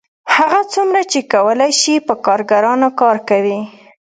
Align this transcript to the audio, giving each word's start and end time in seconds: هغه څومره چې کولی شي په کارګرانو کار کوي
هغه 0.35 0.61
څومره 0.73 1.01
چې 1.11 1.19
کولی 1.33 1.71
شي 1.81 1.95
په 2.07 2.13
کارګرانو 2.25 2.87
کار 3.01 3.17
کوي 3.29 3.59